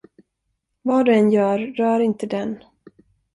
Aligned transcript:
Vad 0.81 1.05
du 1.05 1.13
än 1.15 1.31
gör, 1.31 1.59
rör 1.59 1.99
inte 1.99 2.25
den. 2.25 2.63